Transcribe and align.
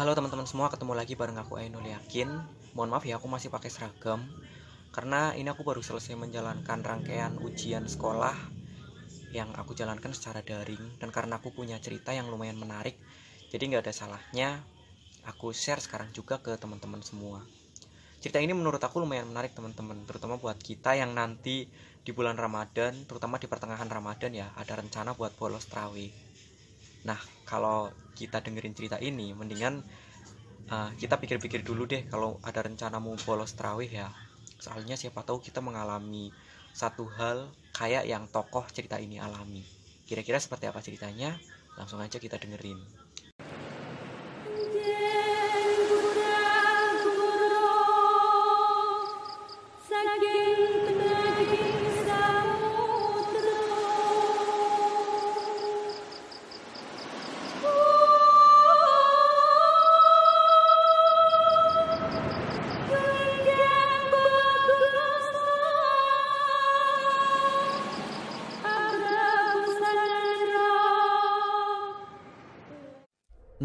Halo 0.00 0.16
teman-teman 0.16 0.48
semua, 0.48 0.72
ketemu 0.72 0.96
lagi 0.96 1.12
bareng 1.12 1.36
aku 1.44 1.60
Ainul 1.60 1.84
Yakin. 1.84 2.32
Mohon 2.72 2.88
maaf 2.96 3.04
ya, 3.04 3.20
aku 3.20 3.28
masih 3.28 3.52
pakai 3.52 3.68
seragam 3.68 4.24
karena 4.96 5.36
ini 5.36 5.52
aku 5.52 5.60
baru 5.60 5.84
selesai 5.84 6.16
menjalankan 6.16 6.80
rangkaian 6.80 7.36
ujian 7.44 7.84
sekolah 7.84 8.32
yang 9.36 9.52
aku 9.60 9.76
jalankan 9.76 10.16
secara 10.16 10.40
daring 10.40 10.80
dan 10.96 11.12
karena 11.12 11.36
aku 11.36 11.52
punya 11.52 11.76
cerita 11.84 12.16
yang 12.16 12.32
lumayan 12.32 12.56
menarik, 12.56 12.96
jadi 13.52 13.60
nggak 13.60 13.84
ada 13.84 13.92
salahnya 13.92 14.64
aku 15.28 15.52
share 15.52 15.84
sekarang 15.84 16.08
juga 16.16 16.40
ke 16.40 16.56
teman-teman 16.56 17.04
semua. 17.04 17.44
Cerita 18.24 18.40
ini 18.40 18.56
menurut 18.56 18.80
aku 18.80 19.04
lumayan 19.04 19.28
menarik 19.28 19.52
teman-teman, 19.52 20.00
terutama 20.08 20.40
buat 20.40 20.56
kita 20.56 20.96
yang 20.96 21.12
nanti 21.12 21.68
di 22.00 22.10
bulan 22.16 22.40
Ramadan, 22.40 23.04
terutama 23.04 23.36
di 23.36 23.52
pertengahan 23.52 23.92
Ramadan 23.92 24.32
ya, 24.32 24.48
ada 24.56 24.80
rencana 24.80 25.12
buat 25.12 25.36
bolos 25.36 25.68
terawih. 25.68 26.29
Nah, 27.04 27.20
kalau 27.48 27.88
kita 28.12 28.44
dengerin 28.44 28.76
cerita 28.76 29.00
ini, 29.00 29.32
mendingan 29.32 29.80
uh, 30.68 30.90
kita 31.00 31.16
pikir-pikir 31.16 31.64
dulu 31.64 31.88
deh 31.88 32.04
kalau 32.08 32.36
ada 32.44 32.60
rencana 32.64 33.00
mau 33.00 33.16
bolos 33.24 33.56
terawih 33.56 33.88
ya. 33.88 34.08
Soalnya 34.60 34.94
siapa 34.94 35.24
tahu 35.24 35.40
kita 35.40 35.64
mengalami 35.64 36.28
satu 36.76 37.08
hal 37.16 37.48
kayak 37.72 38.04
yang 38.06 38.28
tokoh 38.28 38.62
cerita 38.68 39.00
ini 39.00 39.16
alami. 39.16 39.64
Kira-kira 40.04 40.36
seperti 40.36 40.68
apa 40.68 40.84
ceritanya? 40.84 41.38
Langsung 41.80 42.02
aja 42.02 42.20
kita 42.20 42.36
dengerin. 42.36 42.76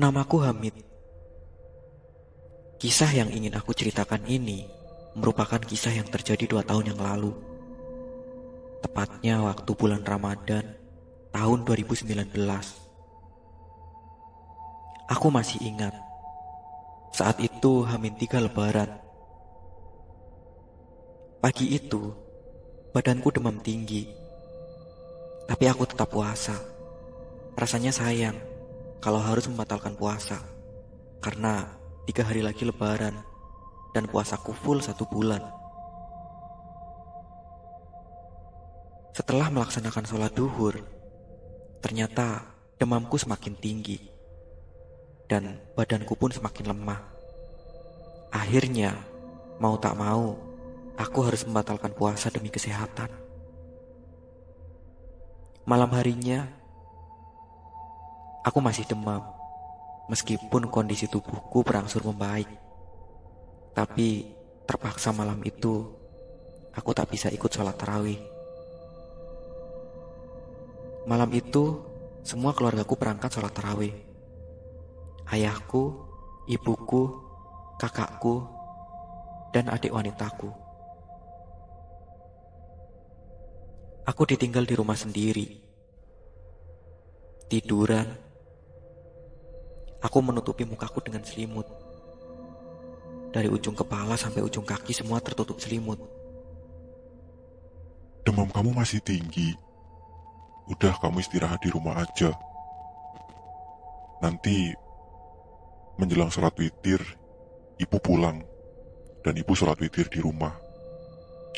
Namaku 0.06 0.38
Hamid. 0.38 0.78
Kisah 2.78 3.10
yang 3.10 3.34
ingin 3.34 3.58
aku 3.58 3.74
ceritakan 3.74 4.22
ini 4.30 4.70
merupakan 5.18 5.58
kisah 5.58 5.98
yang 5.98 6.06
terjadi 6.06 6.46
dua 6.46 6.62
tahun 6.62 6.94
yang 6.94 7.02
lalu. 7.02 7.34
Tepatnya 8.86 9.42
waktu 9.42 9.66
bulan 9.74 10.06
Ramadan 10.06 10.78
tahun 11.34 11.66
2019. 11.66 12.22
Aku 15.10 15.28
masih 15.34 15.58
ingat. 15.66 15.98
Saat 17.10 17.42
itu 17.42 17.82
Hamin 17.82 18.14
tiga 18.14 18.38
lebaran. 18.38 19.02
Pagi 21.42 21.74
itu, 21.74 22.14
badanku 22.94 23.34
demam 23.34 23.58
tinggi. 23.58 24.06
Tapi 25.50 25.66
aku 25.66 25.90
tetap 25.90 26.14
puasa. 26.14 26.54
Rasanya 27.58 27.90
sayang 27.90 28.54
kalau 29.06 29.22
harus 29.22 29.46
membatalkan 29.46 29.94
puasa 29.94 30.42
karena 31.22 31.70
tiga 32.10 32.26
hari 32.26 32.42
lagi 32.42 32.66
lebaran 32.66 33.14
dan 33.94 34.10
puasaku 34.10 34.50
full 34.50 34.82
satu 34.82 35.06
bulan. 35.06 35.46
Setelah 39.14 39.54
melaksanakan 39.54 40.10
sholat 40.10 40.34
duhur, 40.34 40.82
ternyata 41.86 42.50
demamku 42.82 43.22
semakin 43.22 43.54
tinggi 43.62 44.02
dan 45.30 45.62
badanku 45.78 46.18
pun 46.18 46.34
semakin 46.34 46.74
lemah. 46.74 47.06
Akhirnya, 48.34 48.98
mau 49.62 49.78
tak 49.78 49.94
mau, 50.02 50.34
aku 50.98 51.20
harus 51.30 51.46
membatalkan 51.46 51.94
puasa 51.94 52.34
demi 52.34 52.50
kesehatan. 52.50 53.14
Malam 55.70 55.94
harinya, 55.94 56.65
Aku 58.46 58.62
masih 58.62 58.86
demam, 58.86 59.26
meskipun 60.06 60.70
kondisi 60.70 61.10
tubuhku 61.10 61.66
berangsur 61.66 62.06
membaik. 62.06 62.46
Tapi 63.74 64.30
terpaksa 64.70 65.10
malam 65.10 65.42
itu, 65.42 65.90
aku 66.78 66.94
tak 66.94 67.10
bisa 67.10 67.34
ikut 67.34 67.50
sholat 67.50 67.74
tarawih. 67.74 68.22
Malam 71.10 71.34
itu, 71.34 71.82
semua 72.22 72.54
keluargaku 72.54 72.94
berangkat 72.94 73.34
sholat 73.34 73.50
tarawih. 73.50 73.94
Ayahku, 75.26 76.06
ibuku, 76.46 77.18
kakakku, 77.82 78.46
dan 79.50 79.74
adik 79.74 79.90
wanitaku. 79.90 80.54
Aku 84.06 84.22
ditinggal 84.30 84.70
di 84.70 84.78
rumah 84.78 84.94
sendiri. 84.94 85.66
Tiduran, 87.50 88.25
Aku 90.06 90.22
menutupi 90.22 90.62
mukaku 90.62 91.02
dengan 91.02 91.26
selimut. 91.26 91.66
Dari 93.34 93.50
ujung 93.50 93.74
kepala 93.74 94.14
sampai 94.14 94.46
ujung 94.46 94.62
kaki 94.62 94.94
semua 94.94 95.18
tertutup 95.18 95.58
selimut. 95.58 95.98
Demam 98.22 98.46
kamu 98.54 98.78
masih 98.78 99.02
tinggi. 99.02 99.58
Udah 100.70 100.94
kamu 101.02 101.26
istirahat 101.26 101.58
di 101.66 101.74
rumah 101.74 102.06
aja. 102.06 102.38
Nanti 104.22 104.78
menjelang 105.98 106.30
sholat 106.30 106.54
witir, 106.62 107.02
ibu 107.82 107.98
pulang. 107.98 108.46
Dan 109.26 109.34
ibu 109.42 109.58
sholat 109.58 109.82
witir 109.82 110.06
di 110.06 110.22
rumah. 110.22 110.54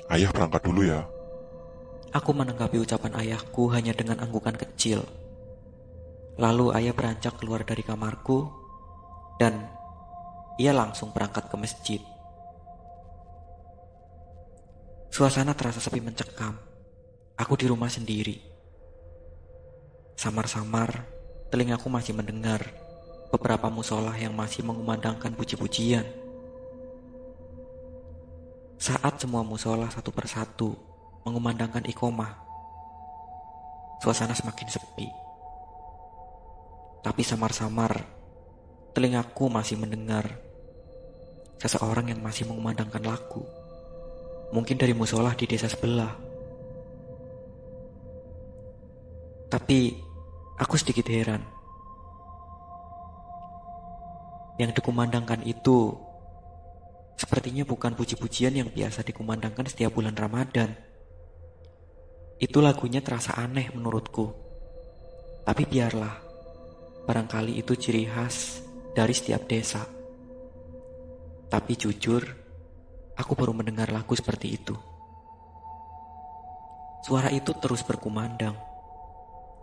Ayah 0.07 0.31
berangkat 0.31 0.63
dulu 0.63 0.87
ya. 0.87 1.03
Aku 2.15 2.31
menanggapi 2.31 2.79
ucapan 2.79 3.11
ayahku 3.19 3.67
hanya 3.75 3.91
dengan 3.91 4.23
anggukan 4.23 4.55
kecil. 4.55 5.03
Lalu 6.37 6.69
ayah 6.77 6.93
beranjak 6.93 7.41
keluar 7.41 7.65
dari 7.65 7.81
kamarku 7.81 8.45
dan 9.41 9.65
ia 10.61 10.69
langsung 10.69 11.09
berangkat 11.09 11.49
ke 11.49 11.55
masjid. 11.57 12.01
Suasana 15.09 15.57
terasa 15.57 15.81
sepi 15.81 15.97
mencekam. 15.97 16.53
Aku 17.37 17.57
di 17.57 17.65
rumah 17.65 17.89
sendiri. 17.89 18.37
Samar-samar, 20.17 21.05
telingaku 21.49 21.89
masih 21.89 22.13
mendengar 22.13 22.61
beberapa 23.33 23.69
musola 23.69 24.13
yang 24.17 24.33
masih 24.33 24.65
mengumandangkan 24.65 25.33
puji-pujian. 25.33 26.05
Saat 28.77 29.21
semua 29.21 29.41
musola 29.41 29.89
satu 29.89 30.13
persatu 30.13 30.77
mengumandangkan 31.25 31.85
ikomah, 31.89 32.33
suasana 34.05 34.37
semakin 34.37 34.69
sepi. 34.69 35.26
Tapi 37.07 37.23
samar-samar, 37.23 38.03
telingaku 38.91 39.47
masih 39.47 39.79
mendengar 39.79 40.28
seseorang 41.56 42.12
yang 42.12 42.19
masih 42.19 42.44
mengumandangkan 42.51 43.00
lagu. 43.00 43.47
Mungkin 44.51 44.75
dari 44.75 44.91
musola 44.91 45.31
di 45.31 45.47
desa 45.47 45.72
sebelah. 45.72 46.12
Tapi 49.47 49.95
aku 50.59 50.75
sedikit 50.75 51.07
heran. 51.07 51.47
Yang 54.59 54.84
dikumandangkan 54.84 55.47
itu 55.47 55.95
sepertinya 57.16 57.63
bukan 57.63 57.95
puji-pujian 57.95 58.51
yang 58.51 58.68
biasa 58.68 59.07
dikumandangkan 59.07 59.63
setiap 59.63 59.95
bulan 59.95 60.12
Ramadan. 60.12 60.75
Itu 62.35 62.59
lagunya 62.59 63.00
terasa 63.00 63.39
aneh 63.39 63.72
menurutku. 63.72 64.28
Tapi 65.47 65.63
biarlah. 65.63 66.26
Barangkali 67.07 67.56
itu 67.56 67.72
ciri 67.72 68.03
khas 68.03 68.59
dari 68.91 69.16
setiap 69.16 69.47
desa. 69.47 69.80
Tapi 71.48 71.80
jujur, 71.80 72.19
aku 73.15 73.31
baru 73.31 73.56
mendengar 73.56 73.88
lagu 73.95 74.12
seperti 74.12 74.59
itu. 74.59 74.75
Suara 77.07 77.31
itu 77.31 77.56
terus 77.63 77.88
berkumandang. 77.88 78.59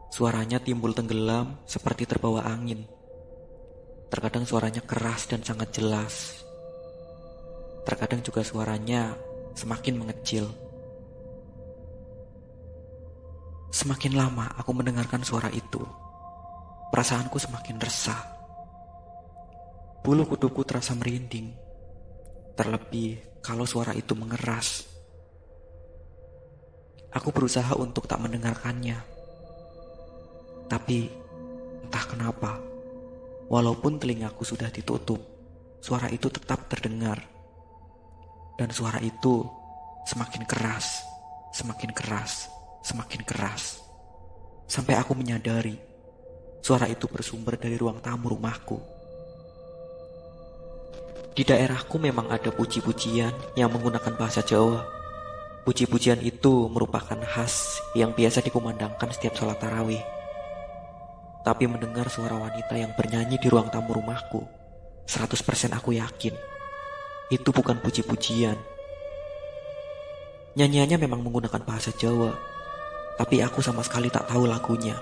Suaranya 0.09 0.57
timbul 0.57 0.97
tenggelam 0.97 1.61
seperti 1.69 2.09
terbawa 2.09 2.49
angin. 2.49 2.89
Terkadang 4.09 4.49
suaranya 4.49 4.81
keras 4.81 5.29
dan 5.29 5.45
sangat 5.45 5.69
jelas. 5.77 6.41
Terkadang 7.85 8.25
juga 8.25 8.41
suaranya 8.41 9.21
semakin 9.53 10.01
mengecil. 10.01 10.49
Semakin 13.69 14.17
lama 14.17 14.49
aku 14.57 14.73
mendengarkan 14.73 15.21
suara 15.21 15.53
itu 15.53 15.85
Perasaanku 16.95 17.43
semakin 17.43 17.83
resah. 17.83 18.23
Bulu 20.07 20.31
kuduku 20.31 20.63
terasa 20.63 20.95
merinding. 20.95 21.51
Terlebih 22.55 23.43
kalau 23.43 23.67
suara 23.67 23.91
itu 23.99 24.15
mengeras. 24.15 24.87
Aku 27.11 27.35
berusaha 27.35 27.75
untuk 27.75 28.07
tak 28.07 28.23
mendengarkannya. 28.23 29.03
Tapi 30.71 31.11
entah 31.83 32.05
kenapa, 32.07 32.63
Walaupun 33.45 34.01
telingaku 34.01 34.41
sudah 34.41 34.73
ditutup, 34.73 35.21
suara 35.85 36.09
itu 36.09 36.33
tetap 36.33 36.65
terdengar. 36.73 37.21
Dan 38.57 38.73
suara 38.73 38.97
itu 39.05 39.45
semakin 40.09 40.49
keras, 40.49 41.05
semakin 41.53 41.93
keras, 41.93 42.49
semakin 42.81 43.21
keras. 43.21 43.85
Sampai 44.65 44.97
aku 44.97 45.13
menyadari 45.13 45.77
suara 46.65 46.89
itu 46.89 47.05
bersumber 47.05 47.61
dari 47.61 47.77
ruang 47.77 48.01
tamu 48.01 48.33
rumahku. 48.33 48.81
Di 51.37 51.45
daerahku 51.45 52.01
memang 52.01 52.33
ada 52.33 52.49
puji-pujian 52.49 53.37
yang 53.53 53.69
menggunakan 53.69 54.17
bahasa 54.17 54.41
Jawa. 54.41 54.89
Puji-pujian 55.69 56.25
itu 56.25 56.73
merupakan 56.73 57.21
khas 57.21 57.85
yang 57.93 58.17
biasa 58.17 58.41
dikumandangkan 58.41 59.13
setiap 59.13 59.37
sholat 59.37 59.61
tarawih 59.61 60.01
tapi 61.45 61.69
mendengar 61.69 62.09
suara 62.09 62.41
wanita 62.41 62.73
yang 62.73 62.97
bernyanyi 62.97 63.37
di 63.37 63.53
ruang 63.53 63.69
tamu 63.69 63.93
rumahku, 64.01 64.49
100% 65.05 65.77
aku 65.77 65.93
yakin 65.93 66.33
itu 67.29 67.49
bukan 67.53 67.77
puji-pujian. 67.85 68.57
Nyanyiannya 70.57 70.97
memang 71.05 71.21
menggunakan 71.21 71.61
bahasa 71.61 71.93
Jawa, 71.93 72.33
tapi 73.21 73.45
aku 73.45 73.61
sama 73.61 73.85
sekali 73.85 74.09
tak 74.09 74.25
tahu 74.25 74.49
lagunya. 74.49 74.97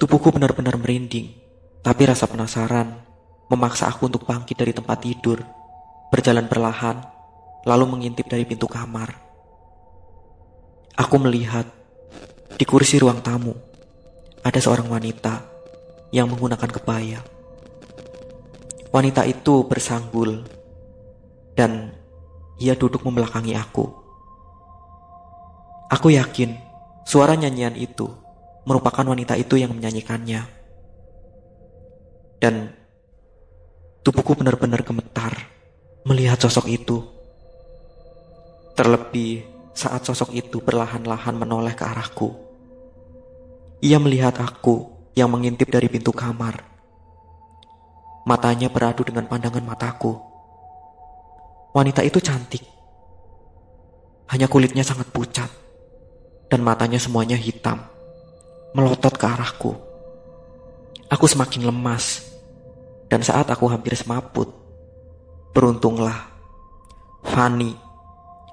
Tubuhku 0.00 0.32
benar-benar 0.32 0.80
merinding, 0.80 1.36
tapi 1.84 2.08
rasa 2.08 2.24
penasaran 2.24 3.04
memaksa 3.52 3.84
aku 3.84 4.08
untuk 4.08 4.24
bangkit 4.24 4.56
dari 4.56 4.72
tempat 4.72 5.04
tidur, 5.04 5.44
berjalan 6.08 6.48
perlahan, 6.48 7.04
lalu 7.68 7.84
mengintip 7.84 8.24
dari 8.24 8.48
pintu 8.48 8.64
kamar. 8.64 9.12
Aku 10.96 11.20
melihat 11.20 11.68
di 12.56 12.64
kursi 12.64 12.96
ruang 12.96 13.20
tamu 13.20 13.52
ada 14.40 14.56
seorang 14.56 14.88
wanita 14.88 15.44
yang 16.16 16.32
menggunakan 16.32 16.80
kebaya. 16.80 17.20
Wanita 18.96 19.28
itu 19.28 19.68
bersanggul 19.68 20.48
dan 21.52 21.92
ia 22.56 22.72
duduk 22.72 23.04
membelakangi 23.04 23.52
aku. 23.52 23.84
Aku 25.92 26.08
yakin 26.08 26.56
suara 27.04 27.36
nyanyian 27.36 27.76
itu 27.76 28.29
merupakan 28.64 29.04
wanita 29.04 29.36
itu 29.36 29.56
yang 29.56 29.72
menyanyikannya. 29.72 30.42
Dan 32.40 32.72
tubuhku 34.00 34.32
benar-benar 34.32 34.80
gemetar 34.80 35.36
melihat 36.08 36.40
sosok 36.40 36.66
itu. 36.72 37.04
Terlebih 38.72 39.44
saat 39.76 40.04
sosok 40.08 40.32
itu 40.32 40.64
perlahan-lahan 40.64 41.36
menoleh 41.36 41.76
ke 41.76 41.84
arahku. 41.84 42.32
Ia 43.84 44.00
melihat 44.00 44.40
aku 44.40 44.88
yang 45.16 45.28
mengintip 45.32 45.68
dari 45.68 45.88
pintu 45.88 46.12
kamar. 46.12 46.64
Matanya 48.24 48.68
beradu 48.72 49.04
dengan 49.04 49.28
pandangan 49.28 49.64
mataku. 49.64 50.16
Wanita 51.76 52.04
itu 52.04 52.20
cantik. 52.20 52.64
Hanya 54.30 54.46
kulitnya 54.46 54.84
sangat 54.84 55.08
pucat. 55.10 55.48
Dan 56.50 56.62
matanya 56.66 56.98
semuanya 56.98 57.38
hitam. 57.38 57.89
Melotot 58.76 59.14
ke 59.14 59.26
arahku. 59.26 59.72
Aku 61.10 61.24
semakin 61.26 61.66
lemas. 61.70 62.30
Dan 63.10 63.26
saat 63.26 63.50
aku 63.50 63.66
hampir 63.66 63.94
semaput. 63.98 64.50
Beruntunglah. 65.50 66.30
Fanny. 67.26 67.74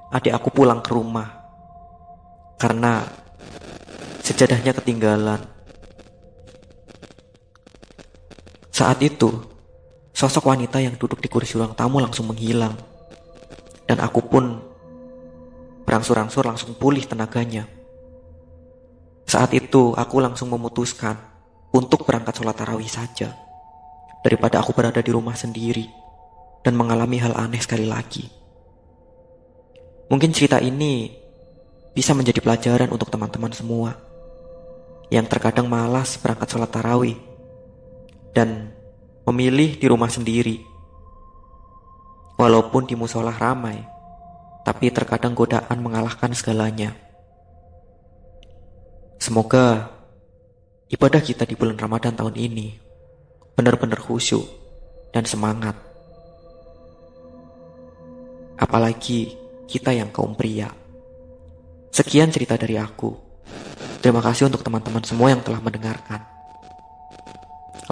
Adik 0.09 0.33
aku 0.33 0.49
pulang 0.49 0.81
ke 0.81 0.89
rumah. 0.95 1.29
Karena 2.57 3.05
Sejadahnya 4.27 4.75
ketinggalan. 4.75 5.39
Saat 8.75 8.99
itu, 8.99 9.31
sosok 10.11 10.51
wanita 10.51 10.83
yang 10.83 10.99
duduk 10.99 11.23
di 11.23 11.31
kursi 11.31 11.55
ruang 11.55 11.71
tamu 11.71 12.03
langsung 12.03 12.27
menghilang. 12.27 12.75
Dan 13.87 14.03
aku 14.03 14.19
pun 14.27 14.59
berangsur-angsur 15.87 16.43
langsung 16.43 16.75
pulih 16.75 17.07
tenaganya. 17.07 17.71
Saat 19.27 19.51
itu, 19.51 19.91
aku 19.91 20.23
langsung 20.23 20.47
memutuskan 20.47 21.19
untuk 21.75 22.07
berangkat 22.07 22.39
sholat 22.39 22.55
tarawih 22.55 22.87
saja. 22.87 23.35
Daripada 24.23 24.63
aku 24.63 24.71
berada 24.71 25.03
di 25.03 25.11
rumah 25.11 25.35
sendiri 25.35 25.83
dan 26.63 26.79
mengalami 26.79 27.19
hal 27.19 27.35
aneh 27.35 27.59
sekali 27.59 27.83
lagi. 27.83 28.23
Mungkin 30.07 30.31
cerita 30.31 30.63
ini 30.63 31.11
bisa 31.91 32.15
menjadi 32.15 32.39
pelajaran 32.39 32.87
untuk 32.87 33.11
teman-teman 33.11 33.51
semua 33.51 33.91
yang 35.11 35.27
terkadang 35.27 35.67
malas 35.67 36.15
berangkat 36.19 36.47
sholat 36.47 36.71
tarawih 36.71 37.19
dan 38.31 38.71
memilih 39.27 39.75
di 39.75 39.85
rumah 39.91 40.07
sendiri. 40.07 40.63
Walaupun 42.39 42.87
di 42.87 42.95
musola 42.95 43.33
ramai, 43.35 43.81
tapi 44.63 44.91
terkadang 44.93 45.35
godaan 45.35 45.79
mengalahkan 45.83 46.31
segalanya. 46.31 47.06
Semoga 49.27 49.91
ibadah 50.87 51.19
kita 51.19 51.43
di 51.43 51.59
bulan 51.59 51.75
Ramadan 51.75 52.15
tahun 52.15 52.39
ini 52.39 52.79
benar-benar 53.59 53.99
khusyuk 53.99 54.47
dan 55.11 55.27
semangat. 55.27 55.75
Apalagi 58.55 59.35
kita 59.67 59.91
yang 59.91 60.15
kaum 60.15 60.31
pria. 60.31 60.71
Sekian 61.91 62.31
cerita 62.31 62.55
dari 62.55 62.79
aku. 62.79 63.11
Terima 63.99 64.23
kasih 64.23 64.47
untuk 64.47 64.63
teman-teman 64.63 65.03
semua 65.03 65.27
yang 65.27 65.43
telah 65.43 65.59
mendengarkan. 65.59 66.23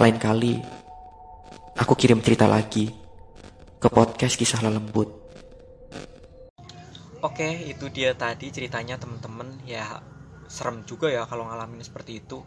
Lain 0.00 0.16
kali, 0.16 0.56
aku 1.76 2.00
kirim 2.00 2.24
cerita 2.24 2.48
lagi 2.48 2.88
ke 3.76 3.88
podcast 3.92 4.40
kisah 4.40 4.64
lembut. 4.64 5.12
Oke, 7.20 7.68
itu 7.68 7.92
dia 7.92 8.16
tadi 8.16 8.48
ceritanya 8.48 8.96
teman-teman. 8.96 9.60
Ya, 9.68 10.00
serem 10.48 10.82
juga 10.88 11.10
ya 11.12 11.26
kalau 11.28 11.46
ngalamin 11.48 11.82
seperti 11.82 12.24
itu. 12.24 12.42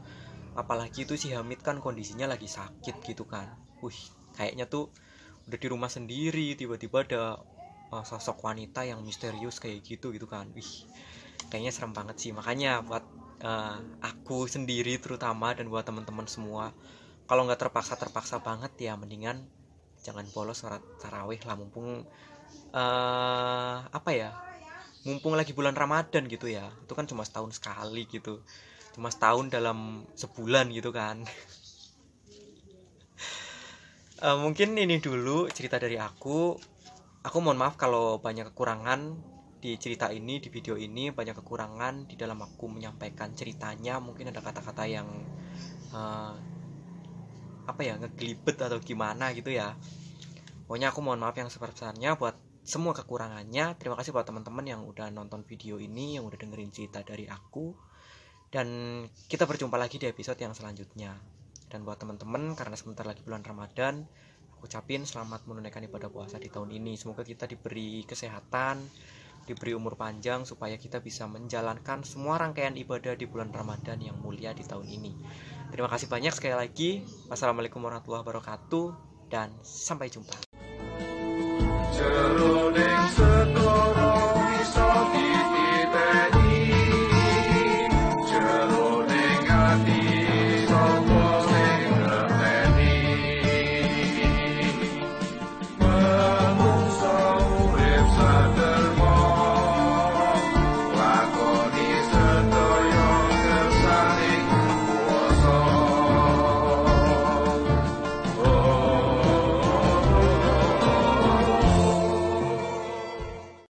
Apalagi 0.57 1.07
itu 1.07 1.15
si 1.15 1.31
Hamid 1.31 1.63
kan 1.63 1.79
kondisinya 1.79 2.27
lagi 2.27 2.49
sakit 2.49 2.99
gitu 3.05 3.23
kan. 3.29 3.47
Wih, 3.79 3.99
kayaknya 4.35 4.67
tuh 4.67 4.91
udah 5.47 5.59
di 5.59 5.67
rumah 5.71 5.89
sendiri 5.89 6.53
tiba-tiba 6.59 7.05
ada 7.05 7.23
uh, 7.93 8.05
sosok 8.05 8.43
wanita 8.43 8.83
yang 8.85 9.01
misterius 9.05 9.61
kayak 9.61 9.85
gitu 9.85 10.11
gitu 10.11 10.27
kan. 10.27 10.51
Wih, 10.51 10.87
kayaknya 11.47 11.71
serem 11.71 11.95
banget 11.95 12.19
sih. 12.19 12.31
Makanya 12.35 12.83
buat 12.83 13.05
uh, 13.43 13.77
aku 14.03 14.47
sendiri 14.47 14.99
terutama 14.99 15.55
dan 15.55 15.71
buat 15.71 15.87
teman-teman 15.87 16.27
semua 16.27 16.75
kalau 17.29 17.45
nggak 17.45 17.69
terpaksa 17.69 17.93
terpaksa 17.95 18.41
banget 18.41 18.73
ya 18.89 18.97
mendingan 18.97 19.45
jangan 20.01 20.25
bolos 20.31 20.63
sholat 20.63 20.81
tarawih 20.97 21.39
lah 21.43 21.55
mumpung 21.59 22.07
uh, 22.73 23.77
apa 23.85 24.09
ya 24.15 24.29
mumpung 25.07 25.35
lagi 25.35 25.55
bulan 25.55 25.75
Ramadan 25.75 26.27
gitu 26.27 26.51
ya. 26.51 26.67
Itu 26.83 26.93
kan 26.97 27.07
cuma 27.07 27.23
setahun 27.23 27.55
sekali 27.59 28.03
gitu. 28.09 28.43
Cuma 28.95 29.07
setahun 29.13 29.47
dalam 29.47 30.03
sebulan 30.17 30.73
gitu 30.75 30.91
kan. 30.91 31.23
Uh, 34.19 34.37
mungkin 34.43 34.75
ini 34.75 34.99
dulu 34.99 35.47
cerita 35.51 35.79
dari 35.79 35.95
aku. 35.95 36.57
Aku 37.23 37.37
mohon 37.43 37.59
maaf 37.59 37.75
kalau 37.75 38.19
banyak 38.19 38.51
kekurangan 38.51 39.15
di 39.59 39.75
cerita 39.79 40.11
ini 40.11 40.43
di 40.43 40.51
video 40.51 40.75
ini. 40.75 41.15
Banyak 41.15 41.35
kekurangan 41.39 42.07
di 42.11 42.19
dalam 42.19 42.39
aku 42.43 42.67
menyampaikan 42.67 43.31
ceritanya. 43.35 44.03
Mungkin 44.03 44.35
ada 44.35 44.43
kata-kata 44.43 44.83
yang 44.83 45.07
uh, 45.95 46.33
apa 47.69 47.81
ya 47.85 47.95
ngegelibet 48.01 48.57
atau 48.59 48.81
gimana 48.83 49.31
gitu 49.31 49.53
ya. 49.53 49.77
Pokoknya 50.67 50.91
aku 50.91 50.99
mohon 51.01 51.21
maaf 51.23 51.37
yang 51.39 51.47
sebesarnya 51.47 52.19
buat 52.19 52.48
semua 52.69 52.93
kekurangannya 52.93 53.73
terima 53.81 53.97
kasih 53.97 54.13
buat 54.13 54.29
teman-teman 54.29 54.61
yang 54.61 54.85
udah 54.85 55.09
nonton 55.09 55.41
video 55.41 55.81
ini 55.81 56.21
yang 56.21 56.29
udah 56.29 56.37
dengerin 56.37 56.69
cerita 56.69 57.01
dari 57.01 57.25
aku 57.25 57.73
dan 58.53 59.01
kita 59.25 59.49
berjumpa 59.49 59.73
lagi 59.73 59.97
di 59.97 60.05
episode 60.05 60.37
yang 60.37 60.53
selanjutnya 60.53 61.17
dan 61.65 61.81
buat 61.81 61.97
teman-teman 61.97 62.53
karena 62.53 62.77
sebentar 62.77 63.09
lagi 63.09 63.25
bulan 63.25 63.41
Ramadan 63.41 64.05
aku 64.53 64.69
ucapin 64.69 65.01
selamat 65.01 65.49
menunaikan 65.49 65.81
ibadah 65.89 66.13
puasa 66.13 66.37
di 66.37 66.53
tahun 66.53 66.69
ini 66.69 66.93
semoga 66.93 67.25
kita 67.25 67.49
diberi 67.49 68.05
kesehatan 68.05 68.85
diberi 69.49 69.73
umur 69.73 69.97
panjang 69.97 70.45
supaya 70.45 70.77
kita 70.77 71.01
bisa 71.01 71.25
menjalankan 71.25 72.05
semua 72.05 72.37
rangkaian 72.37 72.77
ibadah 72.77 73.17
di 73.17 73.25
bulan 73.25 73.49
Ramadan 73.49 73.97
yang 73.97 74.21
mulia 74.21 74.53
di 74.53 74.61
tahun 74.61 74.85
ini. 74.85 75.09
Terima 75.73 75.89
kasih 75.89 76.05
banyak 76.05 76.37
sekali 76.37 76.53
lagi. 76.53 77.01
Wassalamualaikum 77.33 77.81
warahmatullahi 77.81 78.21
wabarakatuh 78.21 78.85
dan 79.33 79.49
sampai 79.65 80.13
jumpa. 80.13 80.37